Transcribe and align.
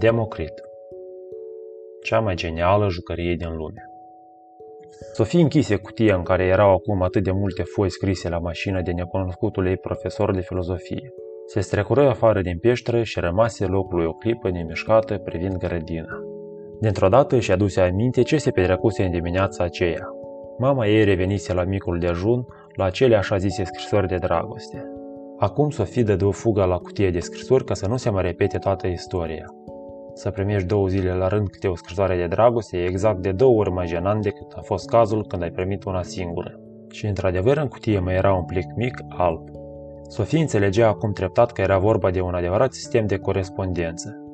Democrit 0.00 0.52
Cea 2.02 2.20
mai 2.20 2.34
genială 2.34 2.88
jucărie 2.88 3.34
din 3.34 3.56
lume 3.56 3.90
Sofie 5.12 5.40
închise 5.40 5.76
cutia 5.76 6.16
în 6.16 6.22
care 6.22 6.44
erau 6.44 6.70
acum 6.70 7.02
atât 7.02 7.22
de 7.22 7.30
multe 7.30 7.62
foi 7.62 7.90
scrise 7.90 8.28
la 8.28 8.38
mașină 8.38 8.82
de 8.82 8.92
necunoscutul 8.92 9.66
ei 9.66 9.76
profesor 9.76 10.34
de 10.34 10.40
filozofie. 10.40 11.12
Se 11.46 11.60
strecură 11.60 12.08
afară 12.08 12.40
din 12.40 12.58
peșteră 12.58 13.02
și 13.02 13.20
rămase 13.20 13.66
locului 13.66 14.06
o 14.06 14.12
clipă 14.12 14.50
nemișcată 14.50 15.18
privind 15.18 15.56
grădina. 15.56 16.18
Dintr-o 16.80 17.08
dată 17.08 17.36
își 17.36 17.52
aduse 17.52 17.80
aminte 17.80 18.22
ce 18.22 18.36
se 18.36 18.50
petrecuse 18.50 19.04
în 19.04 19.10
dimineața 19.10 19.64
aceea. 19.64 20.08
Mama 20.58 20.86
ei 20.86 21.04
revenise 21.04 21.52
la 21.52 21.64
micul 21.64 21.98
dejun, 21.98 22.46
la 22.76 22.90
cele 22.90 23.16
așa 23.16 23.36
zise 23.36 23.64
scrisori 23.64 24.06
de 24.06 24.16
dragoste. 24.16 24.90
Acum 25.38 25.70
Sofie 25.70 26.02
dădu 26.02 26.26
o 26.26 26.30
fugă 26.30 26.64
la 26.64 26.76
cutie 26.76 27.10
de 27.10 27.20
scrisori 27.20 27.64
ca 27.64 27.74
să 27.74 27.86
nu 27.88 27.96
se 27.96 28.10
mai 28.10 28.22
repete 28.22 28.58
toată 28.58 28.86
istoria. 28.86 29.44
Să 30.14 30.30
primești 30.30 30.66
două 30.66 30.88
zile 30.88 31.14
la 31.14 31.28
rând 31.28 31.48
câte 31.48 31.68
o 31.68 31.74
scrisoare 31.74 32.16
de 32.16 32.26
dragoste 32.26 32.76
e 32.76 32.84
exact 32.84 33.18
de 33.18 33.32
două 33.32 33.58
ori 33.58 33.70
mai 33.70 33.86
jenant 33.86 34.22
decât 34.22 34.52
a 34.56 34.60
fost 34.60 34.88
cazul 34.88 35.26
când 35.26 35.42
ai 35.42 35.50
primit 35.50 35.84
una 35.84 36.02
singură. 36.02 36.60
Și 36.90 37.06
într-adevăr 37.06 37.56
în 37.56 37.68
cutie 37.68 37.98
mai 37.98 38.14
era 38.14 38.34
un 38.34 38.44
plic 38.44 38.66
mic, 38.76 38.94
alb. 39.08 39.48
Sofie 40.08 40.40
înțelegea 40.40 40.88
acum 40.88 41.12
treptat 41.12 41.52
că 41.52 41.60
era 41.60 41.78
vorba 41.78 42.10
de 42.10 42.20
un 42.20 42.34
adevărat 42.34 42.72
sistem 42.72 43.06
de 43.06 43.16
corespondență. 43.16 44.24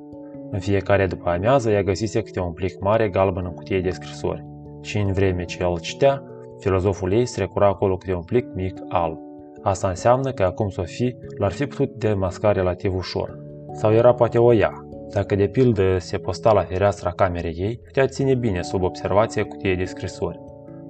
În 0.50 0.58
fiecare 0.58 1.06
după 1.06 1.28
amiază 1.28 1.70
ea 1.70 1.82
găsise 1.82 2.22
câte 2.22 2.40
un 2.40 2.52
plic 2.52 2.80
mare 2.80 3.08
galben 3.08 3.44
în 3.44 3.52
cutie 3.52 3.80
de 3.80 3.90
scrisori 3.90 4.44
și 4.82 4.98
în 4.98 5.12
vreme 5.12 5.44
ce 5.44 5.62
el 5.62 5.78
citea, 5.78 6.22
filozoful 6.58 7.12
ei 7.12 7.26
strecura 7.26 7.66
acolo 7.66 7.96
câte 7.96 8.14
un 8.14 8.22
plic 8.22 8.46
mic 8.54 8.78
alb. 8.88 9.18
Asta 9.62 9.88
înseamnă 9.88 10.32
că 10.32 10.42
acum 10.42 10.68
Sofie 10.68 11.18
l-ar 11.38 11.52
fi 11.52 11.66
putut 11.66 11.94
demasca 11.94 12.52
relativ 12.52 12.94
ușor. 12.94 13.38
Sau 13.72 13.92
era 13.92 14.14
poate 14.14 14.38
o 14.38 14.54
ea. 14.54 14.85
Dacă 15.10 15.34
de 15.34 15.46
pildă 15.46 15.98
se 15.98 16.18
posta 16.18 16.52
la 16.52 16.62
fereastra 16.62 17.10
camerei 17.10 17.54
ei, 17.58 17.80
putea 17.84 18.06
ține 18.06 18.34
bine 18.34 18.62
sub 18.62 18.82
observație 18.82 19.42
cutiei 19.42 19.76
de 19.76 19.84
scrisori. 19.84 20.40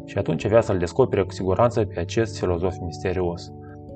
Și 0.05 0.19
atunci 0.19 0.45
avea 0.45 0.61
să-l 0.61 0.79
descopere 0.79 1.23
cu 1.23 1.33
siguranță 1.33 1.85
pe 1.85 2.01
acest 2.01 2.39
filozof 2.39 2.75
misterios, 2.81 3.53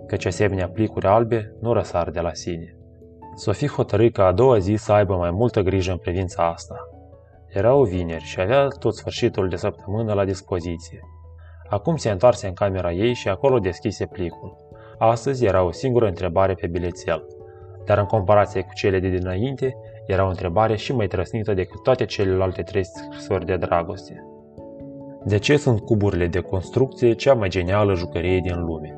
căci 0.07 0.25
asemenea 0.25 0.69
plicuri 0.69 1.07
albe 1.07 1.55
nu 1.61 1.73
răsar 1.73 2.11
de 2.11 2.21
la 2.21 2.33
sine. 2.33 2.77
Sofie 3.35 3.69
hotărâ 3.69 4.09
ca 4.09 4.27
a 4.27 4.33
doua 4.33 4.59
zi 4.59 4.75
să 4.75 4.93
aibă 4.93 5.17
mai 5.17 5.31
multă 5.31 5.61
grijă 5.61 5.91
în 5.91 5.99
privința 5.99 6.51
asta. 6.53 6.77
Era 7.49 7.75
o 7.75 7.85
vineri 7.85 8.25
și 8.25 8.41
avea 8.41 8.69
tot 8.69 8.95
sfârșitul 8.95 9.49
de 9.49 9.57
săptămână 9.57 10.13
la 10.13 10.25
dispoziție. 10.25 11.01
Acum 11.69 11.97
se 11.97 12.11
întoarse 12.11 12.47
în 12.47 12.53
camera 12.53 12.93
ei 12.93 13.15
și 13.15 13.29
acolo 13.29 13.59
deschise 13.59 14.07
plicul. 14.07 14.57
Astăzi 14.99 15.45
era 15.45 15.63
o 15.63 15.73
singură 15.73 16.07
întrebare 16.07 16.55
pe 16.55 16.67
bilețel, 16.67 17.27
dar 17.85 17.99
în 17.99 18.05
comparație 18.05 18.61
cu 18.61 18.73
cele 18.75 19.01
de 19.01 19.09
dinainte, 19.09 19.77
era 20.07 20.25
o 20.25 20.29
întrebare 20.29 20.77
și 20.77 20.95
mai 20.95 21.07
trăsnită 21.07 21.55
decât 21.55 21.83
toate 21.83 22.05
celelalte 22.05 22.63
trei 22.63 22.85
scrisori 22.85 23.47
de 23.47 23.57
dragoste. 23.57 24.25
De 25.25 25.39
ce 25.39 25.57
sunt 25.57 25.81
cuburile 25.81 26.27
de 26.27 26.41
construcție 26.41 27.13
cea 27.13 27.35
mai 27.35 27.49
genială 27.49 27.95
jucărie 27.95 28.39
din 28.39 28.65
lume? 28.65 28.95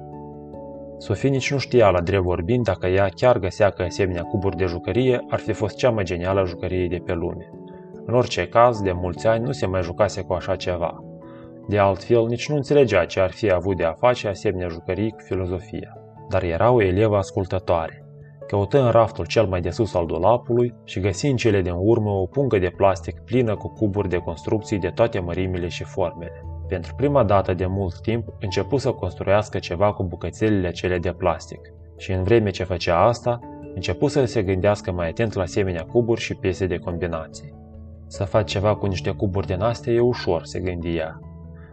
Sofie 0.99 1.29
nici 1.29 1.53
nu 1.53 1.59
știa 1.59 1.91
la 1.91 2.01
drept 2.01 2.23
vorbind 2.23 2.65
dacă 2.65 2.87
ea 2.87 3.09
chiar 3.15 3.39
găsea 3.39 3.71
că 3.71 3.83
asemenea 3.83 4.23
cuburi 4.23 4.57
de 4.57 4.65
jucărie 4.65 5.25
ar 5.29 5.39
fi 5.39 5.53
fost 5.53 5.77
cea 5.77 5.91
mai 5.91 6.05
genială 6.05 6.45
jucărie 6.45 6.87
de 6.87 7.03
pe 7.05 7.13
lume. 7.13 7.51
În 8.07 8.15
orice 8.15 8.49
caz, 8.49 8.81
de 8.81 8.93
mulți 8.93 9.27
ani 9.27 9.45
nu 9.45 9.53
se 9.53 9.67
mai 9.67 9.83
jucase 9.83 10.23
cu 10.23 10.33
așa 10.33 10.57
ceva. 10.57 11.05
De 11.69 11.79
altfel, 11.79 12.27
nici 12.27 12.49
nu 12.49 12.57
înțelegea 12.57 13.05
ce 13.05 13.21
ar 13.21 13.31
fi 13.31 13.51
avut 13.51 13.77
de 13.77 13.85
a 13.85 13.93
face 13.93 14.29
asemenea 14.29 14.69
jucării 14.69 15.11
cu 15.11 15.19
filozofia. 15.19 15.97
Dar 16.29 16.43
era 16.43 16.71
o 16.71 16.83
elevă 16.83 17.17
ascultătoare. 17.17 18.02
Căută 18.53 18.83
în 18.83 18.91
raftul 18.91 19.27
cel 19.27 19.47
mai 19.47 19.61
de 19.61 19.71
sus 19.71 19.95
al 19.95 20.07
dulapului 20.07 20.75
și 20.85 21.01
găsi 21.01 21.27
în 21.27 21.37
cele 21.37 21.63
din 21.63 21.73
urmă 21.77 22.11
o 22.11 22.27
pungă 22.27 22.59
de 22.59 22.73
plastic 22.77 23.21
plină 23.21 23.57
cu 23.57 23.69
cuburi 23.69 24.09
de 24.09 24.17
construcții 24.17 24.79
de 24.79 24.89
toate 24.89 25.19
mărimile 25.19 25.69
și 25.69 25.85
formele. 25.85 26.45
Pentru 26.69 26.95
prima 26.95 27.25
dată 27.25 27.55
de 27.55 27.67
mult 27.67 28.01
timp, 28.01 28.29
începu 28.41 28.77
să 28.77 28.91
construiască 28.91 29.59
ceva 29.59 29.93
cu 29.93 30.05
bucățelele 30.05 30.71
cele 30.71 30.99
de 30.99 31.13
plastic. 31.13 31.61
Și 31.97 32.13
în 32.13 32.23
vreme 32.23 32.51
ce 32.51 32.65
făcea 32.65 32.99
asta, 32.99 33.39
începu 33.75 34.07
să 34.07 34.25
se 34.25 34.43
gândească 34.43 34.93
mai 34.93 35.09
atent 35.09 35.33
la 35.35 35.43
asemenea 35.43 35.85
cuburi 35.85 36.21
și 36.21 36.35
piese 36.35 36.67
de 36.67 36.79
combinații. 36.79 37.55
Să 38.07 38.25
faci 38.25 38.51
ceva 38.51 38.77
cu 38.77 38.87
niște 38.87 39.11
cuburi 39.11 39.47
din 39.47 39.61
astea 39.61 39.93
e 39.93 40.01
ușor, 40.01 40.45
se 40.45 40.61
gândia. 40.61 41.21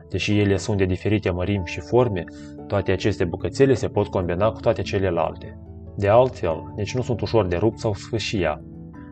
Deși 0.10 0.40
ele 0.40 0.58
sunt 0.58 0.78
de 0.78 0.86
diferite 0.86 1.30
mărimi 1.30 1.66
și 1.66 1.80
forme, 1.80 2.24
toate 2.68 2.92
aceste 2.92 3.26
bucățele 3.26 3.74
se 3.74 3.88
pot 3.88 4.08
combina 4.08 4.52
cu 4.52 4.60
toate 4.60 4.82
celelalte. 4.82 5.60
De 5.96 6.08
altfel, 6.08 6.64
nici 6.76 6.96
nu 6.96 7.02
sunt 7.02 7.22
ușor 7.22 7.48
de 7.48 7.56
rupt 7.56 7.80
sau 7.80 7.94
sfâșia. 7.94 8.62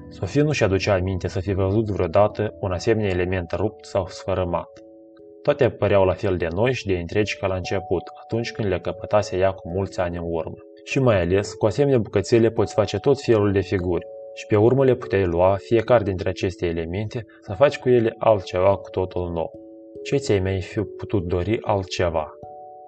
Sofie 0.10 0.42
nu-și 0.42 0.64
aducea 0.64 0.94
aminte 0.94 1.28
să 1.28 1.40
fi 1.40 1.54
văzut 1.54 1.90
vreodată 1.90 2.54
un 2.60 2.72
asemenea 2.72 3.10
element 3.10 3.52
rupt 3.52 3.86
sau 3.86 4.08
sfărâmat. 4.08 4.70
Toate 5.42 5.70
păreau 5.70 6.06
la 6.06 6.14
fel 6.14 6.38
de 6.38 6.48
noi 6.52 6.74
și 6.74 6.86
de 6.86 6.94
întregi 6.94 7.38
ca 7.38 7.48
la 7.48 7.56
început, 7.56 8.04
atunci 8.24 8.52
când 8.52 8.68
le 8.68 8.80
căpătase 8.80 9.38
ea 9.38 9.52
cu 9.52 9.70
mulți 9.70 10.00
ani 10.00 10.18
în 10.18 10.24
urmă. 10.26 10.58
Și 10.84 11.00
mai 11.00 11.22
ales, 11.22 11.54
cu 11.54 11.66
asemenea 11.66 12.00
bucățele 12.00 12.50
poți 12.50 12.74
face 12.74 13.00
tot 13.00 13.22
felul 13.22 13.52
de 13.52 13.60
figuri, 13.60 14.06
și 14.34 14.46
pe 14.46 14.56
urmă 14.56 14.86
le 14.86 14.96
puteai 14.96 15.26
lua 15.26 15.56
fiecare 15.60 16.04
dintre 16.04 16.30
aceste 16.30 16.66
elemente 16.66 17.26
să 17.42 17.54
faci 17.54 17.80
cu 17.80 17.90
ele 17.90 18.16
altceva 18.18 18.76
cu 18.76 18.90
totul 18.90 19.32
nou. 19.32 19.52
Ce 20.04 20.18
ți-ai 20.18 20.40
mai 20.40 20.62
fi 20.62 20.82
putut 20.82 21.24
dori 21.24 21.62
altceva? 21.62 22.37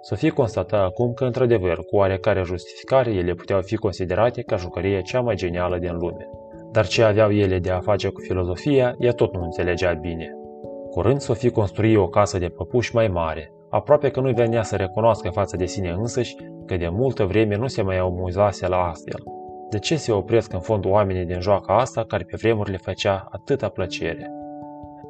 Sofie 0.02 0.30
constata 0.30 0.78
acum 0.78 1.14
că, 1.14 1.26
într-adevăr, 1.26 1.78
cu 1.78 1.96
oarecare 1.96 2.44
justificare, 2.44 3.12
ele 3.12 3.34
puteau 3.34 3.62
fi 3.62 3.76
considerate 3.76 4.42
ca 4.42 4.56
jucăria 4.56 5.02
cea 5.02 5.22
mai 5.22 5.36
genială 5.36 5.78
din 5.78 5.98
lume. 5.98 6.30
Dar 6.72 6.88
ce 6.88 7.04
aveau 7.04 7.32
ele 7.32 7.60
de 7.60 7.70
a 7.70 7.80
face 7.80 8.10
cu 8.10 8.22
filozofia, 8.22 8.96
ea 9.00 9.12
tot 9.12 9.36
nu 9.36 9.44
înțelegea 9.44 9.94
bine. 9.94 10.34
Curând, 10.90 11.20
Sofie 11.20 11.50
construi 11.50 11.96
o 11.96 12.08
casă 12.08 12.38
de 12.38 12.48
păpuși 12.48 12.96
mai 12.96 13.08
mare, 13.08 13.54
aproape 13.70 14.10
că 14.10 14.20
nu 14.20 14.32
venea 14.32 14.64
să 14.64 14.76
recunoască 14.76 15.30
față 15.30 15.58
de 15.58 15.66
sine 15.66 15.90
însăși 15.90 16.36
că 16.66 16.78
de 16.78 16.90
multă 16.90 17.26
vreme 17.26 17.56
nu 17.56 17.68
se 17.68 17.82
mai 17.82 17.98
amuzase 17.98 18.68
la 18.68 18.78
astfel. 18.78 19.24
De 19.70 19.80
ce 19.80 19.96
se 19.96 20.12
opresc 20.12 20.54
în 20.54 20.60
fond 20.60 20.86
oamenii 20.86 21.26
din 21.26 21.40
joaca 21.40 21.78
asta 21.78 22.04
care 22.04 22.24
pe 22.24 22.38
vremuri 22.42 22.72
le 22.72 22.78
făcea 22.78 23.28
atâta 23.32 23.70
plăcere? 23.70 24.32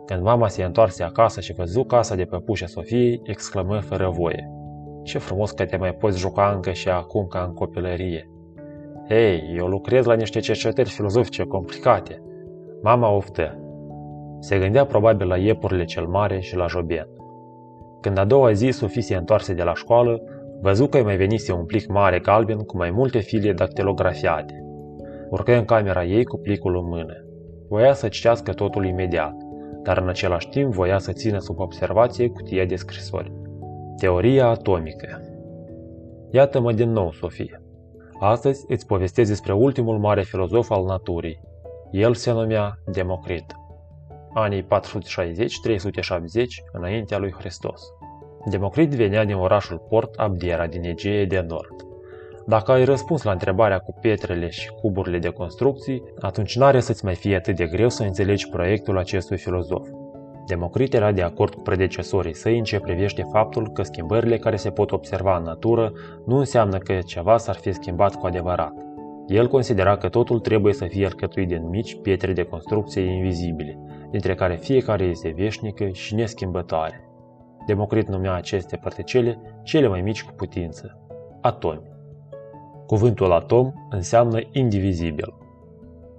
Când 0.06 0.22
mama 0.22 0.48
se 0.48 0.64
întoarse 0.64 1.04
acasă 1.04 1.42
și 1.42 1.54
văzu 1.54 1.84
casa 1.84 2.16
de 2.16 2.24
păpușa 2.24 2.66
Sofiei, 2.66 3.22
exclamă 3.24 3.80
fără 3.80 4.10
voie. 4.10 4.59
Ce 5.04 5.18
frumos 5.18 5.52
că 5.52 5.66
te 5.66 5.78
mai 5.78 5.94
poți 5.94 6.20
juca 6.20 6.52
încă 6.56 6.72
și 6.72 6.90
acum 6.90 7.26
ca 7.28 7.44
în 7.48 7.54
copilărie. 7.54 8.30
Hei, 9.08 9.54
eu 9.58 9.68
lucrez 9.68 10.06
la 10.06 10.14
niște 10.14 10.40
cercetări 10.40 10.90
filozofice 10.90 11.44
complicate. 11.44 12.22
Mama 12.82 13.16
oftă. 13.16 13.60
Se 14.40 14.60
gândea 14.60 14.86
probabil 14.86 15.28
la 15.28 15.38
iepurile 15.38 15.86
cel 15.86 16.08
mare 16.08 16.40
și 16.40 16.56
la 16.56 16.68
joben. 16.68 17.08
Când 18.02 18.18
a 18.18 18.26
doua 18.26 18.52
zi 18.52 18.70
Sofie 18.70 19.02
se 19.02 19.16
întoarse 19.16 19.54
de 19.54 19.64
la 19.64 19.74
școală, 19.74 20.22
văzu 20.62 20.88
că 20.88 20.98
îi 20.98 21.04
mai 21.04 21.18
venise 21.18 21.54
un 21.54 21.66
plic 21.66 21.88
mare 21.88 22.20
galben 22.20 22.58
cu 22.58 22.78
mai 22.78 22.92
multe 22.92 23.20
filie 23.20 23.54
dactilografiate. 23.54 24.64
Urcă 25.30 25.56
în 25.56 25.66
camera 25.66 26.04
ei 26.04 26.24
cu 26.24 26.38
plicul 26.38 26.78
în 26.78 26.86
mână. 26.88 27.14
Voia 27.70 27.94
să 27.94 28.08
citească 28.08 28.54
totul 28.54 28.86
imediat, 28.86 29.36
dar 29.84 29.98
în 29.98 30.08
același 30.08 30.50
timp 30.50 30.74
voia 30.74 30.98
să 30.98 31.12
țină 31.12 31.40
sub 31.40 31.60
observație 31.60 32.30
cutia 32.30 32.66
de 32.66 32.76
scrisori. 32.76 33.32
Teoria 34.00 34.48
atomică 34.48 35.22
Iată-mă 36.32 36.72
din 36.72 36.92
nou, 36.92 37.12
Sofie. 37.12 37.62
Astăzi 38.20 38.66
îți 38.68 38.86
povestesc 38.86 39.30
despre 39.30 39.54
ultimul 39.54 39.98
mare 39.98 40.22
filozof 40.22 40.70
al 40.70 40.86
naturii. 40.86 41.42
El 41.92 42.14
se 42.14 42.32
numea 42.32 42.80
Democrit. 42.86 43.46
Anii 44.34 44.64
460-370 44.64 44.68
înaintea 46.72 47.18
lui 47.18 47.34
Hristos. 47.38 47.82
Democrit 48.50 48.90
venea 48.90 49.26
din 49.26 49.36
orașul 49.36 49.86
Port 49.90 50.16
Abdera 50.16 50.68
din 50.68 50.84
Egee 50.84 51.26
de 51.26 51.46
Nord. 51.48 51.76
Dacă 52.46 52.72
ai 52.72 52.84
răspuns 52.84 53.24
la 53.24 53.32
întrebarea 53.32 53.80
cu 53.80 53.98
pietrele 54.02 54.50
și 54.50 54.70
cuburile 54.70 55.20
de 55.20 55.30
construcții, 55.30 56.04
atunci 56.20 56.58
n-are 56.58 56.80
să-ți 56.80 57.06
mai 57.06 57.16
fie 57.16 57.36
atât 57.36 57.56
de 57.56 57.66
greu 57.66 57.90
să 57.90 58.04
înțelegi 58.04 58.50
proiectul 58.50 58.98
acestui 58.98 59.38
filozof. 59.38 59.88
Democrit 60.50 60.94
era 60.94 61.12
de 61.12 61.22
acord 61.22 61.54
cu 61.54 61.62
predecesorii 61.62 62.36
săi 62.36 62.58
în 62.58 62.64
ce 62.64 62.80
privește 62.80 63.24
faptul 63.32 63.72
că 63.72 63.84
schimbările 63.84 64.38
care 64.38 64.56
se 64.56 64.70
pot 64.70 64.92
observa 64.92 65.38
în 65.38 65.44
natură 65.44 65.94
nu 66.26 66.38
înseamnă 66.38 66.78
că 66.78 66.94
ceva 66.94 67.38
s-ar 67.38 67.56
fi 67.56 67.72
schimbat 67.72 68.16
cu 68.16 68.26
adevărat. 68.26 68.74
El 69.28 69.48
considera 69.48 69.98
că 69.98 70.10
totul 70.10 70.40
trebuie 70.40 70.74
să 70.74 70.86
fie 70.86 71.06
alcătuit 71.06 71.48
din 71.48 71.70
mici 71.70 72.02
pietre 72.02 72.34
de 72.34 72.44
construcție 72.44 73.02
invizibile, 73.02 73.80
dintre 74.12 74.36
care 74.36 74.56
fiecare 74.56 75.04
este 75.04 75.34
veșnică 75.38 75.88
și 75.88 76.16
neschimbătoare. 76.16 77.10
Democrit 77.66 78.08
numea 78.08 78.34
aceste 78.34 78.76
particele 78.76 79.42
cele 79.64 79.88
mai 79.88 80.02
mici 80.02 80.24
cu 80.24 80.34
putință, 80.36 81.00
atomi. 81.42 81.92
Cuvântul 82.86 83.32
atom 83.32 83.72
înseamnă 83.90 84.40
indivizibil. 84.52 85.34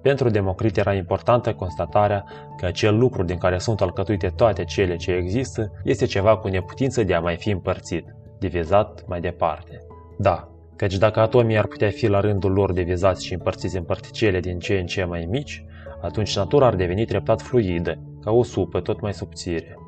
Pentru 0.02 0.28
Democrit 0.28 0.76
era 0.76 0.94
importantă 0.94 1.54
constatarea 1.54 2.24
că 2.56 2.66
acel 2.66 2.98
lucru 2.98 3.22
din 3.22 3.38
care 3.38 3.58
sunt 3.58 3.80
alcătuite 3.80 4.32
toate 4.36 4.64
cele 4.64 4.96
ce 4.96 5.12
există 5.12 5.72
este 5.84 6.06
ceva 6.06 6.36
cu 6.36 6.48
neputință 6.48 7.02
de 7.02 7.14
a 7.14 7.20
mai 7.20 7.36
fi 7.36 7.50
împărțit, 7.50 8.04
divizat 8.38 9.04
mai 9.06 9.20
departe. 9.20 9.82
Da, 10.18 10.48
căci 10.76 10.96
dacă 10.96 11.20
atomii 11.20 11.58
ar 11.58 11.66
putea 11.66 11.88
fi 11.88 12.06
la 12.06 12.20
rândul 12.20 12.52
lor 12.52 12.72
divizați 12.72 13.26
și 13.26 13.32
împărțiți 13.32 13.76
în 13.76 13.82
particele 13.82 14.40
din 14.40 14.58
ce 14.58 14.78
în 14.78 14.86
ce 14.86 15.04
mai 15.04 15.26
mici, 15.30 15.64
atunci 16.00 16.36
natura 16.36 16.66
ar 16.66 16.74
deveni 16.74 17.04
treptat 17.04 17.42
fluidă, 17.42 17.98
ca 18.20 18.30
o 18.30 18.42
supă 18.42 18.80
tot 18.80 19.00
mai 19.00 19.14
subțire. 19.14 19.78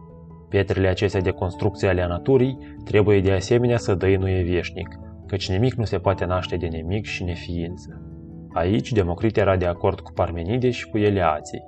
Pietrele 0.49 0.89
acestea 0.89 1.21
de 1.21 1.31
construcție 1.31 1.89
ale 1.89 2.07
naturii 2.07 2.77
trebuie 2.85 3.21
de 3.21 3.33
asemenea 3.33 3.79
să 3.79 3.95
dăinuie 3.95 4.43
veșnic, 4.43 4.89
căci 5.27 5.51
nimic 5.51 5.75
nu 5.75 5.85
se 5.85 5.99
poate 5.99 6.25
naște 6.25 6.57
de 6.57 6.67
nimic 6.67 7.05
și 7.05 7.25
neființă. 7.25 8.12
Aici 8.55 8.93
Democrit 8.93 9.37
era 9.37 9.57
de 9.57 9.67
acord 9.67 10.01
cu 10.01 10.13
Parmenide 10.13 10.71
și 10.71 10.89
cu 10.89 10.99
Eleații. 10.99 11.65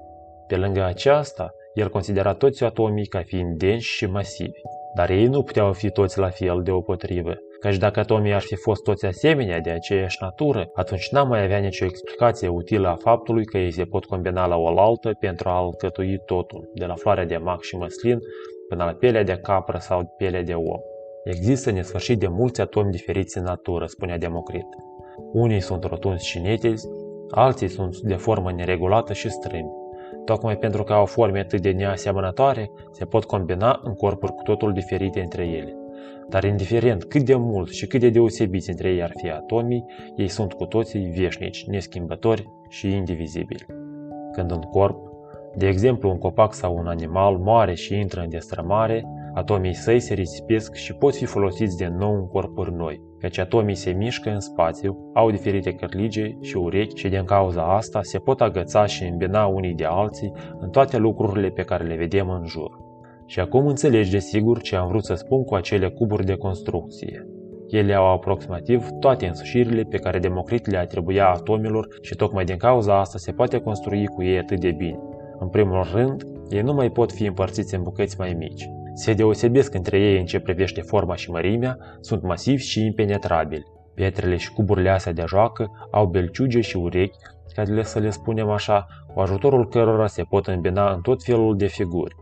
Pe 0.46 0.56
lângă 0.56 0.84
aceasta, 0.84 1.54
el 1.74 1.88
considera 1.88 2.34
toți 2.34 2.64
atomii 2.64 3.06
ca 3.06 3.22
fiind 3.24 3.58
densi 3.58 3.86
și 3.86 4.06
masivi, 4.06 4.60
dar 4.94 5.10
ei 5.10 5.26
nu 5.26 5.42
puteau 5.42 5.72
fi 5.72 5.90
toți 5.90 6.18
la 6.18 6.28
fel 6.28 6.62
de 6.62 6.70
opotrivă, 6.70 7.34
căci 7.60 7.76
dacă 7.76 8.00
atomii 8.00 8.32
ar 8.32 8.40
fi 8.40 8.56
fost 8.56 8.82
toți 8.82 9.06
asemenea 9.06 9.60
de 9.60 9.70
aceeași 9.70 10.16
natură, 10.20 10.70
atunci 10.74 11.10
n-am 11.10 11.28
mai 11.28 11.44
avea 11.44 11.58
nicio 11.58 11.84
explicație 11.84 12.48
utilă 12.48 12.88
a 12.88 12.96
faptului 12.96 13.44
că 13.44 13.58
ei 13.58 13.70
se 13.70 13.84
pot 13.84 14.04
combina 14.04 14.46
la 14.46 14.56
oaltă 14.56 15.16
pentru 15.20 15.48
a 15.48 15.56
alcătui 15.56 16.18
totul, 16.26 16.70
de 16.74 16.84
la 16.84 16.94
floarea 16.94 17.26
de 17.26 17.36
mac 17.36 17.62
și 17.62 17.76
măslin 17.76 18.18
până 18.68 18.84
la 18.84 18.92
pielea 18.92 19.22
de 19.22 19.38
capră 19.42 19.78
sau 19.78 20.14
pielea 20.16 20.42
de 20.42 20.54
om. 20.54 20.80
Există 21.24 21.70
nesfârșit 21.70 22.18
de 22.18 22.28
mulți 22.28 22.60
atomi 22.60 22.90
diferiți 22.90 23.38
în 23.38 23.44
natură, 23.44 23.86
spunea 23.86 24.18
Democrit. 24.18 24.66
Unii 25.32 25.60
sunt 25.60 25.84
rotunzi 25.84 26.26
și 26.26 26.38
netezi, 26.38 26.88
alții 27.30 27.68
sunt 27.68 27.98
de 27.98 28.14
formă 28.14 28.52
neregulată 28.52 29.12
și 29.12 29.30
strâmbi. 29.30 29.82
Tocmai 30.24 30.56
pentru 30.56 30.82
că 30.82 30.92
au 30.92 31.04
forme 31.04 31.38
atât 31.38 31.60
de 31.60 31.70
neasemănătoare, 31.70 32.70
se 32.90 33.04
pot 33.04 33.24
combina 33.24 33.80
în 33.82 33.94
corpuri 33.94 34.32
cu 34.32 34.42
totul 34.42 34.72
diferite 34.72 35.20
între 35.20 35.46
ele. 35.46 35.76
Dar 36.28 36.44
indiferent 36.44 37.04
cât 37.04 37.22
de 37.22 37.34
mult 37.34 37.70
și 37.70 37.86
cât 37.86 38.00
de 38.00 38.10
deosebiți 38.10 38.70
între 38.70 38.88
ei 38.88 39.02
ar 39.02 39.12
fi 39.16 39.30
atomii, 39.30 39.84
ei 40.16 40.28
sunt 40.28 40.52
cu 40.52 40.64
toții 40.64 41.12
veșnici, 41.16 41.66
neschimbători 41.66 42.50
și 42.68 42.92
indivizibili. 42.92 43.66
Când 44.32 44.50
un 44.50 44.60
corp, 44.60 45.12
de 45.56 45.66
exemplu 45.66 46.10
un 46.10 46.18
copac 46.18 46.54
sau 46.54 46.76
un 46.76 46.86
animal, 46.86 47.36
moare 47.36 47.74
și 47.74 47.98
intră 47.98 48.20
în 48.20 48.28
destrămare, 48.28 49.04
atomii 49.34 49.74
săi 49.74 50.00
se 50.00 50.14
risipesc 50.14 50.74
și 50.74 50.94
pot 50.94 51.14
fi 51.16 51.24
folosiți 51.24 51.76
de 51.76 51.92
nou 51.98 52.14
în 52.14 52.26
corpuri 52.26 52.74
noi, 52.74 53.02
căci 53.18 53.38
atomii 53.38 53.74
se 53.74 53.90
mișcă 53.90 54.30
în 54.30 54.40
spațiu, 54.40 55.10
au 55.14 55.30
diferite 55.30 55.72
cărlige 55.72 56.36
și 56.40 56.56
urechi 56.56 56.98
și 56.98 57.08
din 57.08 57.24
cauza 57.24 57.62
asta 57.62 58.00
se 58.02 58.18
pot 58.18 58.40
agăța 58.40 58.86
și 58.86 59.04
îmbina 59.04 59.46
unii 59.46 59.74
de 59.74 59.84
alții 59.84 60.32
în 60.58 60.70
toate 60.70 60.96
lucrurile 60.96 61.48
pe 61.48 61.62
care 61.62 61.84
le 61.84 61.96
vedem 61.96 62.30
în 62.30 62.44
jur. 62.46 62.82
Și 63.26 63.40
acum 63.40 63.66
înțelegi 63.66 64.10
de 64.10 64.18
sigur 64.18 64.60
ce 64.60 64.76
am 64.76 64.88
vrut 64.88 65.04
să 65.04 65.14
spun 65.14 65.44
cu 65.44 65.54
acele 65.54 65.88
cuburi 65.88 66.24
de 66.24 66.34
construcție. 66.34 67.28
Ele 67.68 67.94
au 67.94 68.12
aproximativ 68.12 68.88
toate 69.00 69.26
însușirile 69.26 69.82
pe 69.82 69.96
care 69.96 70.18
Democrit 70.18 70.70
le 70.70 70.76
atribuia 70.76 71.28
atomilor 71.28 71.88
și 72.00 72.14
tocmai 72.14 72.44
din 72.44 72.56
cauza 72.56 73.00
asta 73.00 73.18
se 73.18 73.32
poate 73.32 73.58
construi 73.58 74.06
cu 74.06 74.22
ei 74.22 74.38
atât 74.38 74.60
de 74.60 74.70
bine. 74.70 74.98
În 75.38 75.48
primul 75.48 75.86
rând, 75.94 76.22
ei 76.50 76.62
nu 76.62 76.72
mai 76.72 76.90
pot 76.90 77.12
fi 77.12 77.26
împărțiți 77.26 77.74
în 77.74 77.82
bucăți 77.82 78.16
mai 78.18 78.34
mici. 78.38 78.68
Se 78.94 79.12
deosebesc 79.12 79.74
între 79.74 79.98
ei 80.00 80.18
în 80.18 80.24
ce 80.24 80.40
privește 80.40 80.80
forma 80.80 81.14
și 81.14 81.30
mărimea, 81.30 81.78
sunt 82.00 82.22
masivi 82.22 82.62
și 82.62 82.84
impenetrabili. 82.84 83.66
Pietrele 83.94 84.36
și 84.36 84.52
cuburile 84.52 84.90
astea 84.90 85.12
de 85.12 85.24
joacă 85.26 85.70
au 85.90 86.06
belciuge 86.06 86.60
și 86.60 86.76
urechi, 86.76 87.18
care 87.54 87.82
să 87.82 87.98
le 87.98 88.10
spunem 88.10 88.50
așa, 88.50 88.86
cu 89.14 89.20
ajutorul 89.20 89.68
cărora 89.68 90.06
se 90.06 90.22
pot 90.22 90.46
îmbina 90.46 90.92
în 90.92 91.00
tot 91.00 91.22
felul 91.22 91.56
de 91.56 91.66
figuri. 91.66 92.14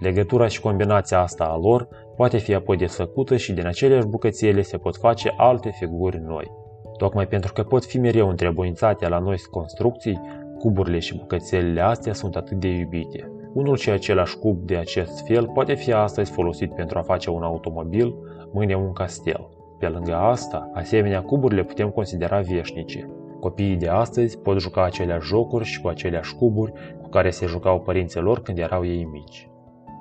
Legătura 0.00 0.46
și 0.46 0.60
combinația 0.60 1.20
asta 1.20 1.44
a 1.44 1.56
lor 1.56 1.88
poate 2.16 2.38
fi 2.38 2.54
apoi 2.54 2.76
desfăcută 2.76 3.36
și 3.36 3.52
din 3.52 3.66
aceleași 3.66 4.06
bucățele 4.06 4.62
se 4.62 4.76
pot 4.76 4.96
face 4.96 5.34
alte 5.36 5.70
figuri 5.70 6.20
noi. 6.20 6.50
Tocmai 6.96 7.26
pentru 7.26 7.52
că 7.52 7.62
pot 7.62 7.84
fi 7.84 7.98
mereu 7.98 8.28
întrebuințate 8.28 9.08
la 9.08 9.18
noi 9.18 9.36
construcții, 9.50 10.20
cuburile 10.58 10.98
și 10.98 11.16
bucățelele 11.16 11.80
astea 11.80 12.12
sunt 12.12 12.36
atât 12.36 12.56
de 12.56 12.68
iubite. 12.68 13.30
Unul 13.54 13.76
și 13.76 13.90
același 13.90 14.38
cub 14.38 14.58
de 14.58 14.76
acest 14.76 15.26
fel 15.26 15.48
poate 15.48 15.74
fi 15.74 15.92
astăzi 15.92 16.32
folosit 16.32 16.74
pentru 16.74 16.98
a 16.98 17.02
face 17.02 17.30
un 17.30 17.42
automobil, 17.42 18.14
mâine 18.52 18.76
un 18.76 18.92
castel. 18.92 19.48
Pe 19.78 19.88
lângă 19.88 20.14
asta, 20.14 20.70
asemenea 20.74 21.22
cuburi 21.22 21.54
le 21.54 21.64
putem 21.64 21.90
considera 21.90 22.40
veșnice. 22.40 23.10
Copiii 23.40 23.76
de 23.76 23.88
astăzi 23.88 24.38
pot 24.38 24.60
juca 24.60 24.84
aceleași 24.84 25.28
jocuri 25.28 25.64
și 25.64 25.80
cu 25.80 25.88
aceleași 25.88 26.34
cuburi 26.34 26.72
cu 27.02 27.08
care 27.08 27.30
se 27.30 27.46
jucau 27.46 27.80
părinții 27.80 28.20
lor 28.20 28.42
când 28.42 28.58
erau 28.58 28.86
ei 28.86 29.04
mici. 29.04 29.48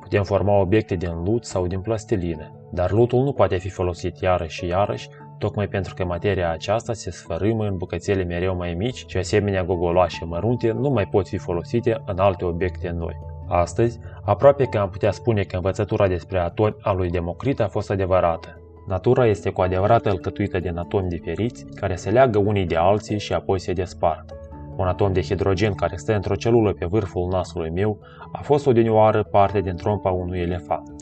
Putem 0.01 0.23
forma 0.23 0.59
obiecte 0.59 0.95
din 0.95 1.23
lut 1.23 1.45
sau 1.45 1.67
din 1.67 1.81
plastilină, 1.81 2.51
dar 2.71 2.91
lutul 2.91 3.23
nu 3.23 3.31
poate 3.31 3.57
fi 3.57 3.69
folosit 3.69 4.19
iarăși 4.19 4.55
și 4.55 4.67
iarăși, 4.67 5.09
tocmai 5.37 5.67
pentru 5.67 5.93
că 5.93 6.05
materia 6.05 6.51
aceasta 6.51 6.93
se 6.93 7.11
sfărâmă 7.11 7.65
în 7.65 7.77
bucățele 7.77 8.23
mereu 8.23 8.55
mai 8.55 8.73
mici 8.73 9.05
și 9.07 9.17
asemenea 9.17 9.63
gogoloașe 9.63 10.25
mărunte 10.25 10.71
nu 10.71 10.89
mai 10.89 11.05
pot 11.05 11.27
fi 11.27 11.37
folosite 11.37 12.01
în 12.05 12.19
alte 12.19 12.45
obiecte 12.45 12.89
noi. 12.89 13.30
Astăzi, 13.53 13.99
aproape 14.23 14.65
că 14.65 14.77
am 14.77 14.89
putea 14.89 15.11
spune 15.11 15.43
că 15.43 15.55
învățătura 15.55 16.07
despre 16.07 16.39
atomi 16.39 16.75
a 16.81 16.93
lui 16.93 17.09
Democrit 17.09 17.59
a 17.59 17.67
fost 17.67 17.91
adevărată. 17.91 18.61
Natura 18.87 19.27
este 19.27 19.49
cu 19.49 19.61
adevărat 19.61 20.05
alcătuită 20.05 20.59
din 20.59 20.77
atomi 20.77 21.09
diferiți, 21.09 21.65
care 21.75 21.95
se 21.95 22.09
leagă 22.09 22.37
unii 22.37 22.65
de 22.65 22.75
alții 22.75 23.19
și 23.19 23.33
apoi 23.33 23.59
se 23.59 23.73
despart. 23.73 24.33
Un 24.75 24.87
atom 24.87 25.13
de 25.13 25.21
hidrogen 25.21 25.73
care 25.73 25.95
stă 25.95 26.13
într-o 26.13 26.35
celulă 26.35 26.73
pe 26.73 26.85
vârful 26.85 27.27
nasului 27.31 27.69
meu 27.69 27.99
a 28.31 28.41
fost 28.41 28.67
odinioară 28.67 29.23
parte 29.23 29.61
din 29.61 29.75
trompa 29.75 30.09
unui 30.09 30.39
elefant. 30.39 30.95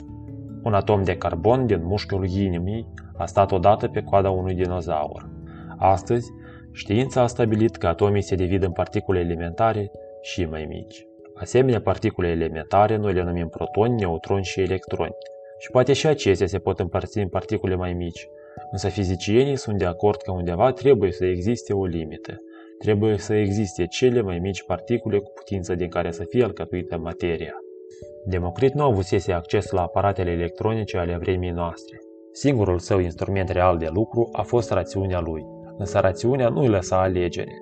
Un 0.64 0.74
atom 0.74 1.04
de 1.04 1.18
carbon 1.18 1.66
din 1.66 1.82
mușchiul 1.84 2.28
inimii 2.28 2.88
a 3.18 3.26
stat 3.26 3.52
odată 3.52 3.88
pe 3.88 4.02
coada 4.02 4.30
unui 4.30 4.54
dinozaur. 4.54 5.30
Astăzi, 5.78 6.32
știința 6.72 7.22
a 7.22 7.28
stabilit 7.28 7.76
că 7.76 7.88
atomii 7.88 8.22
se 8.22 8.36
divid 8.36 8.64
în 8.64 8.72
particule 8.72 9.20
elementare 9.20 9.92
și 10.22 10.46
mai 10.46 10.66
mici. 10.70 11.09
Asemenea, 11.40 11.82
particule 11.82 12.28
elementare 12.28 12.96
noi 12.96 13.14
le 13.14 13.24
numim 13.24 13.48
protoni, 13.50 13.96
neutroni 13.96 14.44
și 14.44 14.62
electroni. 14.62 15.16
Și 15.60 15.72
poate 15.72 15.94
și 15.94 16.08
acestea 16.08 16.48
se 16.48 16.60
pot 16.60 16.80
împărți 16.80 17.18
în 17.18 17.28
particule 17.28 17.76
mai 17.76 17.94
mici. 17.94 18.30
Însă 18.72 18.88
fizicienii 18.90 19.56
sunt 19.56 19.78
de 19.78 19.86
acord 19.86 20.22
că 20.22 20.32
undeva 20.32 20.72
trebuie 20.72 21.12
să 21.12 21.26
existe 21.26 21.74
o 21.74 21.86
limită. 21.86 22.42
Trebuie 22.80 23.18
să 23.18 23.34
existe 23.34 23.86
cele 23.86 24.22
mai 24.22 24.40
mici 24.40 24.64
particule 24.64 25.20
cu 25.20 25.32
putință 25.36 25.76
din 25.76 25.90
care 25.90 26.12
să 26.12 26.24
fie 26.30 26.44
alcătuită 26.44 26.98
materia. 26.98 27.54
Democrit 28.26 28.74
nu 28.74 28.84
avusese 28.84 29.32
acces 29.32 29.72
la 29.72 29.82
aparatele 29.82 30.32
electronice 30.32 30.98
ale 30.98 31.18
vremii 31.18 31.52
noastre. 31.52 31.98
Singurul 32.32 32.80
său 32.80 33.00
instrument 33.00 33.50
real 33.50 33.78
de 33.78 33.88
lucru 33.92 34.30
a 34.32 34.42
fost 34.42 34.72
rațiunea 34.72 35.20
lui, 35.20 35.46
însă 35.78 36.00
rațiunea 36.00 36.50
nu 36.50 36.60
îi 36.60 36.68
lăsa 36.68 37.02
alegere. 37.02 37.54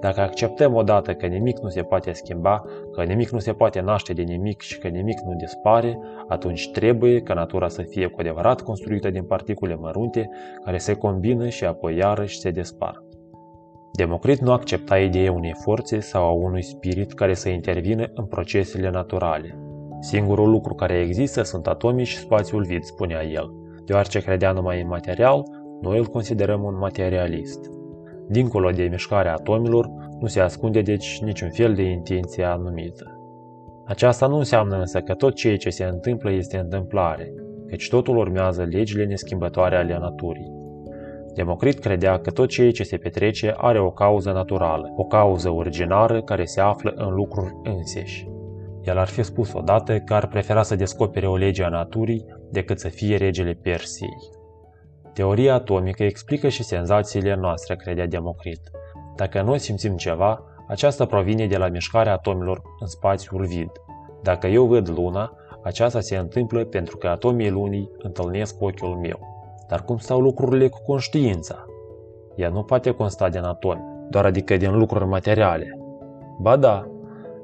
Dacă 0.00 0.20
acceptăm 0.20 0.74
odată 0.74 1.14
că 1.14 1.26
nimic 1.26 1.58
nu 1.58 1.68
se 1.68 1.82
poate 1.82 2.12
schimba, 2.12 2.64
că 2.92 3.02
nimic 3.02 3.30
nu 3.30 3.38
se 3.38 3.52
poate 3.52 3.80
naște 3.80 4.12
de 4.12 4.22
nimic 4.22 4.60
și 4.60 4.78
că 4.78 4.88
nimic 4.88 5.20
nu 5.20 5.34
dispare, 5.34 5.98
atunci 6.28 6.70
trebuie 6.70 7.20
ca 7.20 7.34
natura 7.34 7.68
să 7.68 7.82
fie 7.82 8.06
cu 8.06 8.20
adevărat 8.20 8.60
construită 8.60 9.10
din 9.10 9.24
particule 9.24 9.74
mărunte 9.74 10.30
care 10.64 10.78
se 10.78 10.94
combină 10.94 11.48
și 11.48 11.64
apoi 11.64 11.96
iarăși 11.96 12.38
se 12.38 12.50
despar. 12.50 13.02
Democrit 13.92 14.38
nu 14.38 14.52
accepta 14.52 14.98
ideea 14.98 15.32
unei 15.32 15.54
forțe 15.64 16.00
sau 16.00 16.24
a 16.24 16.30
unui 16.30 16.62
spirit 16.62 17.12
care 17.12 17.34
să 17.34 17.48
intervină 17.48 18.10
în 18.14 18.24
procesele 18.24 18.90
naturale. 18.90 19.58
Singurul 20.00 20.50
lucru 20.50 20.74
care 20.74 20.98
există 20.98 21.42
sunt 21.42 21.66
atomii 21.66 22.04
și 22.04 22.18
spațiul 22.18 22.64
vid, 22.64 22.82
spunea 22.82 23.24
el. 23.24 23.52
Deoarece 23.84 24.20
credea 24.20 24.52
numai 24.52 24.80
în 24.80 24.88
material, 24.88 25.42
noi 25.80 25.98
îl 25.98 26.06
considerăm 26.06 26.62
un 26.62 26.78
materialist. 26.78 27.77
Dincolo 28.28 28.70
de 28.70 28.82
mișcarea 28.82 29.32
atomilor, 29.32 29.90
nu 30.20 30.26
se 30.26 30.40
ascunde 30.40 30.80
deci 30.80 31.20
niciun 31.20 31.50
fel 31.50 31.74
de 31.74 31.82
intenție 31.82 32.44
anumită. 32.44 33.12
Aceasta 33.86 34.26
nu 34.26 34.36
înseamnă 34.36 34.78
însă 34.78 35.00
că 35.00 35.14
tot 35.14 35.34
ceea 35.34 35.56
ce 35.56 35.70
se 35.70 35.84
întâmplă 35.84 36.30
este 36.30 36.58
întâmplare, 36.58 37.32
căci 37.66 37.88
totul 37.88 38.16
urmează 38.16 38.62
legile 38.62 39.04
neschimbătoare 39.04 39.76
ale 39.76 39.98
naturii. 39.98 40.52
Democrit 41.34 41.78
credea 41.78 42.18
că 42.18 42.30
tot 42.30 42.48
ceea 42.48 42.70
ce 42.70 42.82
se 42.82 42.96
petrece 42.96 43.54
are 43.56 43.80
o 43.80 43.90
cauză 43.90 44.32
naturală, 44.32 44.92
o 44.96 45.04
cauză 45.04 45.50
originară 45.50 46.22
care 46.22 46.44
se 46.44 46.60
află 46.60 46.92
în 46.96 47.14
lucruri 47.14 47.54
înseși. 47.62 48.28
El 48.82 48.98
ar 48.98 49.08
fi 49.08 49.22
spus 49.22 49.52
odată 49.52 49.98
că 49.98 50.14
ar 50.14 50.26
prefera 50.26 50.62
să 50.62 50.76
descopere 50.76 51.26
o 51.26 51.36
lege 51.36 51.62
a 51.62 51.68
naturii 51.68 52.24
decât 52.50 52.78
să 52.78 52.88
fie 52.88 53.16
regele 53.16 53.58
Persiei. 53.62 54.37
Teoria 55.18 55.54
atomică 55.54 56.02
explică 56.02 56.48
și 56.48 56.62
senzațiile 56.62 57.34
noastre, 57.34 57.76
credea 57.76 58.06
Democrit. 58.06 58.60
Dacă 59.16 59.42
noi 59.42 59.58
simțim 59.58 59.96
ceva, 59.96 60.42
aceasta 60.68 61.06
provine 61.06 61.46
de 61.46 61.56
la 61.56 61.68
mișcarea 61.68 62.12
atomilor 62.12 62.62
în 62.80 62.86
spațiul 62.86 63.44
vid. 63.44 63.70
Dacă 64.22 64.46
eu 64.46 64.66
văd 64.66 64.88
luna, 64.88 65.32
aceasta 65.62 66.00
se 66.00 66.16
întâmplă 66.16 66.64
pentru 66.64 66.96
că 66.96 67.06
atomii 67.06 67.50
lunii 67.50 67.90
întâlnesc 67.98 68.62
ochiul 68.62 68.96
meu. 68.96 69.20
Dar 69.68 69.84
cum 69.84 69.96
stau 69.96 70.20
lucrurile 70.20 70.68
cu 70.68 70.78
conștiința? 70.86 71.64
Ea 72.36 72.48
nu 72.48 72.62
poate 72.62 72.90
consta 72.90 73.28
din 73.28 73.42
atomi, 73.42 73.84
doar 74.10 74.24
adică 74.24 74.56
din 74.56 74.78
lucruri 74.78 75.06
materiale. 75.06 75.78
Ba 76.40 76.56
da, 76.56 76.86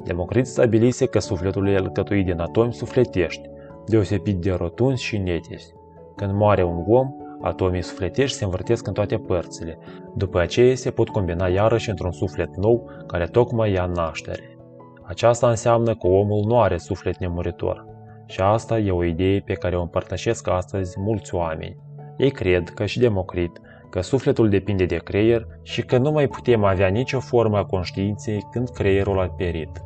Democrit 0.04 0.46
stabilise 0.46 1.06
că 1.06 1.18
sufletul 1.18 1.68
e 1.68 1.76
alcătuit 1.76 2.24
din 2.24 2.40
atomi 2.40 2.72
sufletești, 2.72 3.48
deosebit 3.86 4.36
de 4.36 4.50
rotunzi 4.50 5.02
și 5.02 5.18
netezi. 5.18 5.74
Când 6.16 6.32
moare 6.32 6.64
un 6.64 6.84
om, 6.88 7.23
Atomii 7.40 7.82
sufletești 7.82 8.36
se 8.36 8.44
învârtesc 8.44 8.86
în 8.86 8.92
toate 8.92 9.16
părțile. 9.16 9.78
După 10.14 10.40
aceea 10.40 10.74
se 10.74 10.90
pot 10.90 11.08
combina 11.08 11.46
iarăși 11.46 11.90
într-un 11.90 12.12
suflet 12.12 12.56
nou 12.56 12.90
care 13.06 13.26
tocmai 13.26 13.72
ia 13.72 13.86
naștere. 13.86 14.58
Aceasta 15.02 15.48
înseamnă 15.48 15.94
că 15.94 16.06
omul 16.06 16.44
nu 16.46 16.60
are 16.60 16.76
suflet 16.76 17.18
nemuritor. 17.18 17.86
Și 18.26 18.40
asta 18.40 18.78
e 18.78 18.90
o 18.90 19.04
idee 19.04 19.40
pe 19.40 19.52
care 19.52 19.76
o 19.76 19.80
împărtășesc 19.80 20.48
astăzi 20.48 21.00
mulți 21.00 21.34
oameni. 21.34 21.76
Ei 22.16 22.30
cred 22.30 22.68
că 22.68 22.86
și 22.86 22.98
Democrit 22.98 23.60
că 23.90 24.00
sufletul 24.00 24.48
depinde 24.48 24.84
de 24.84 24.96
creier 24.96 25.46
și 25.62 25.82
că 25.82 25.98
nu 25.98 26.10
mai 26.10 26.28
putem 26.28 26.64
avea 26.64 26.88
nicio 26.88 27.20
formă 27.20 27.56
a 27.56 27.64
conștiinței 27.64 28.46
când 28.50 28.68
creierul 28.68 29.20
a 29.20 29.34
perit. 29.36 29.82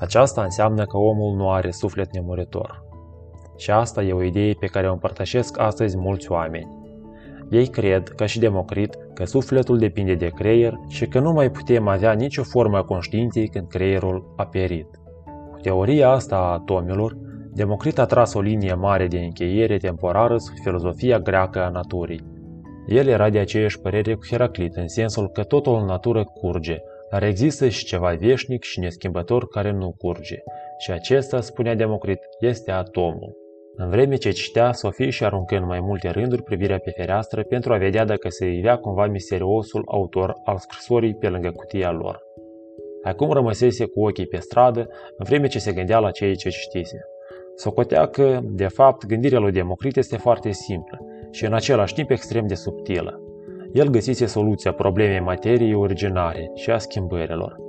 Aceasta 0.00 0.42
înseamnă 0.42 0.84
că 0.84 0.96
omul 0.96 1.36
nu 1.36 1.50
are 1.50 1.70
suflet 1.70 2.12
nemuritor. 2.12 2.84
Și 3.56 3.70
asta 3.70 4.02
e 4.02 4.12
o 4.12 4.22
idee 4.22 4.52
pe 4.52 4.66
care 4.66 4.88
o 4.88 4.92
împărtășesc 4.92 5.58
astăzi 5.58 5.96
mulți 5.96 6.30
oameni. 6.30 6.77
Ei 7.50 7.66
cred, 7.66 8.08
ca 8.08 8.26
și 8.26 8.38
Democrit, 8.38 8.98
că 9.14 9.24
sufletul 9.24 9.78
depinde 9.78 10.14
de 10.14 10.28
creier 10.28 10.74
și 10.88 11.06
că 11.06 11.18
nu 11.18 11.32
mai 11.32 11.50
putem 11.50 11.88
avea 11.88 12.12
nicio 12.12 12.42
formă 12.42 12.76
a 12.76 12.82
conștiinței 12.82 13.48
când 13.48 13.68
creierul 13.68 14.34
a 14.36 14.46
perit. 14.46 14.88
Cu 15.50 15.58
teoria 15.62 16.08
asta 16.08 16.36
a 16.36 16.52
atomilor, 16.52 17.16
Democrit 17.52 17.98
a 17.98 18.04
tras 18.04 18.34
o 18.34 18.40
linie 18.40 18.74
mare 18.74 19.06
de 19.06 19.18
încheiere 19.18 19.76
temporară 19.76 20.36
sub 20.36 20.54
filozofia 20.62 21.18
greacă 21.18 21.64
a 21.64 21.68
naturii. 21.68 22.24
El 22.86 23.06
era 23.06 23.30
de 23.30 23.38
aceeași 23.38 23.80
părere 23.80 24.14
cu 24.14 24.26
Heraclit, 24.30 24.76
în 24.76 24.88
sensul 24.88 25.28
că 25.28 25.42
totul 25.42 25.74
în 25.74 25.84
natură 25.84 26.24
curge, 26.24 26.76
dar 27.10 27.22
există 27.22 27.68
și 27.68 27.84
ceva 27.84 28.14
veșnic 28.18 28.62
și 28.62 28.80
neschimbător 28.80 29.48
care 29.48 29.72
nu 29.72 29.94
curge. 29.98 30.36
Și 30.78 30.90
acesta, 30.90 31.40
spunea 31.40 31.74
Democrit, 31.74 32.18
este 32.40 32.70
atomul. 32.70 33.47
În 33.80 33.88
vreme 33.88 34.16
ce 34.16 34.30
citea, 34.30 34.72
Sofie 34.72 35.10
și 35.10 35.24
aruncă 35.24 35.56
în 35.56 35.66
mai 35.66 35.80
multe 35.80 36.08
rânduri 36.08 36.42
privirea 36.42 36.78
pe 36.78 36.90
fereastră 36.90 37.42
pentru 37.42 37.72
a 37.72 37.76
vedea 37.76 38.04
dacă 38.04 38.28
se 38.28 38.46
ivea 38.46 38.76
cumva 38.76 39.06
misteriosul 39.06 39.82
autor 39.86 40.34
al 40.44 40.56
scrisorii 40.56 41.14
pe 41.14 41.28
lângă 41.28 41.50
cutia 41.50 41.90
lor. 41.90 42.22
Acum 43.02 43.30
rămăsese 43.30 43.84
cu 43.84 44.06
ochii 44.06 44.26
pe 44.26 44.38
stradă, 44.38 44.80
în 45.16 45.24
vreme 45.28 45.46
ce 45.46 45.58
se 45.58 45.72
gândea 45.72 45.98
la 45.98 46.10
ceea 46.10 46.34
ce 46.34 46.48
citise. 46.48 46.98
Socotea 47.54 48.06
că, 48.06 48.40
de 48.42 48.66
fapt, 48.66 49.06
gândirea 49.06 49.38
lui 49.38 49.52
Democrit 49.52 49.96
este 49.96 50.16
foarte 50.16 50.50
simplă 50.50 50.98
și 51.30 51.44
în 51.44 51.52
același 51.52 51.94
timp 51.94 52.10
extrem 52.10 52.46
de 52.46 52.54
subtilă. 52.54 53.20
El 53.72 53.88
găsise 53.88 54.26
soluția 54.26 54.72
problemei 54.72 55.20
materiei 55.20 55.74
originare 55.74 56.50
și 56.54 56.70
a 56.70 56.78
schimbărilor. 56.78 57.67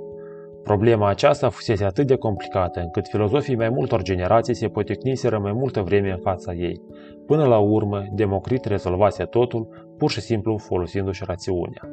Problema 0.62 1.08
aceasta 1.08 1.48
fusese 1.48 1.84
atât 1.84 2.06
de 2.06 2.16
complicată 2.16 2.80
încât 2.80 3.08
filozofii 3.08 3.56
mai 3.56 3.68
multor 3.68 4.02
generații 4.02 4.54
se 4.54 4.68
poticniseră 4.68 5.38
mai 5.38 5.52
multă 5.52 5.80
vreme 5.80 6.10
în 6.10 6.18
fața 6.22 6.52
ei. 6.52 6.80
Până 7.26 7.44
la 7.44 7.58
urmă, 7.58 8.04
Democrit 8.12 8.64
rezolvase 8.64 9.24
totul, 9.24 9.68
pur 9.98 10.10
și 10.10 10.20
simplu 10.20 10.56
folosindu-și 10.56 11.24
rațiunea. 11.26 11.88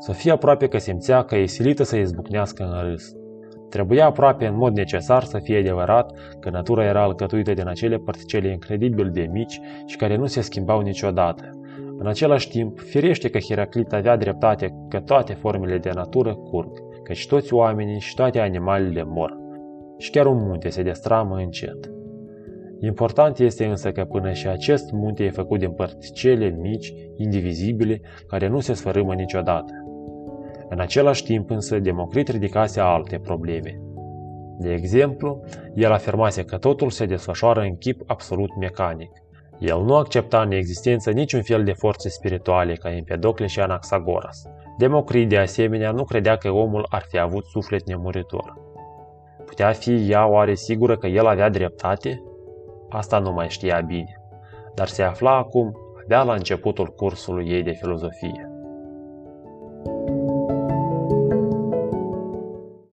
Sofia 0.00 0.32
aproape 0.32 0.66
că 0.66 0.78
simțea 0.78 1.22
că 1.22 1.36
e 1.36 1.46
silită 1.46 1.82
să 1.82 1.96
izbucnească 1.96 2.62
în 2.62 2.90
râs. 2.90 3.12
Trebuia 3.68 4.06
aproape 4.06 4.46
în 4.46 4.56
mod 4.56 4.76
necesar 4.76 5.22
să 5.22 5.38
fie 5.38 5.58
adevărat 5.58 6.12
că 6.40 6.50
natura 6.50 6.84
era 6.84 7.02
alcătuită 7.02 7.52
din 7.52 7.68
acele 7.68 7.96
particele 7.96 8.48
incredibil 8.48 9.10
de 9.10 9.28
mici 9.32 9.60
și 9.86 9.96
care 9.96 10.16
nu 10.16 10.26
se 10.26 10.40
schimbau 10.40 10.80
niciodată. 10.80 11.50
În 12.02 12.08
același 12.08 12.48
timp, 12.48 12.78
firește 12.80 13.30
că 13.30 13.38
Heraclit 13.38 13.92
avea 13.92 14.16
dreptate 14.16 14.74
că 14.88 15.00
toate 15.00 15.32
formele 15.32 15.78
de 15.78 15.90
natură 15.94 16.34
curg, 16.34 16.70
căci 17.02 17.26
toți 17.26 17.54
oamenii 17.54 18.00
și 18.00 18.14
toate 18.14 18.38
animalele 18.38 19.02
mor. 19.04 19.38
Și 19.98 20.10
chiar 20.10 20.26
un 20.26 20.36
munte 20.36 20.68
se 20.68 20.82
destramă 20.82 21.36
încet. 21.36 21.90
Important 22.80 23.38
este 23.38 23.64
însă 23.64 23.92
că 23.92 24.04
până 24.04 24.32
și 24.32 24.48
acest 24.48 24.92
munte 24.92 25.24
e 25.24 25.30
făcut 25.30 25.58
din 25.58 25.70
particele 25.70 26.58
mici, 26.60 26.94
indivizibile, 27.16 28.00
care 28.26 28.48
nu 28.48 28.60
se 28.60 28.72
sfărâmă 28.72 29.14
niciodată. 29.14 29.72
În 30.68 30.80
același 30.80 31.24
timp 31.24 31.50
însă, 31.50 31.78
Democrit 31.78 32.28
ridicase 32.28 32.80
alte 32.80 33.18
probleme. 33.18 33.80
De 34.58 34.72
exemplu, 34.72 35.40
el 35.74 35.92
afirmase 35.92 36.44
că 36.44 36.56
totul 36.56 36.90
se 36.90 37.06
desfășoară 37.06 37.60
în 37.60 37.76
chip 37.76 38.00
absolut 38.06 38.56
mecanic. 38.58 39.10
El 39.62 39.82
nu 39.82 39.94
accepta 39.96 40.40
în 40.40 40.50
existență 40.50 41.10
niciun 41.10 41.42
fel 41.42 41.64
de 41.64 41.72
forțe 41.72 42.08
spirituale 42.08 42.74
ca 42.74 42.94
Empedocle 42.94 43.46
și 43.46 43.60
Anaxagoras. 43.60 44.42
Democrit, 44.78 45.28
de 45.28 45.38
asemenea, 45.38 45.90
nu 45.90 46.04
credea 46.04 46.36
că 46.36 46.50
omul 46.50 46.86
ar 46.90 47.04
fi 47.08 47.18
avut 47.18 47.44
suflet 47.44 47.86
nemuritor. 47.86 48.60
Putea 49.44 49.72
fi 49.72 50.10
ea 50.10 50.26
oare 50.26 50.54
sigură 50.54 50.96
că 50.96 51.06
el 51.06 51.26
avea 51.26 51.48
dreptate? 51.48 52.22
Asta 52.88 53.18
nu 53.18 53.32
mai 53.32 53.48
știa 53.48 53.80
bine, 53.80 54.20
dar 54.74 54.86
se 54.86 55.02
afla 55.02 55.36
acum 55.36 55.76
abia 56.02 56.22
la 56.22 56.32
începutul 56.32 56.86
cursului 56.86 57.48
ei 57.48 57.62
de 57.62 57.70
filozofie. 57.70 58.50